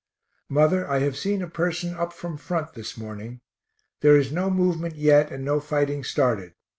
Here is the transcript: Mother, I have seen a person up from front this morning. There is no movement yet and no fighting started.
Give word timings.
Mother, 0.49 0.89
I 0.89 0.97
have 1.01 1.15
seen 1.15 1.43
a 1.43 1.47
person 1.47 1.93
up 1.93 2.11
from 2.11 2.35
front 2.35 2.73
this 2.73 2.97
morning. 2.97 3.41
There 3.99 4.17
is 4.17 4.31
no 4.31 4.49
movement 4.49 4.95
yet 4.95 5.31
and 5.31 5.45
no 5.45 5.59
fighting 5.59 6.03
started. 6.03 6.55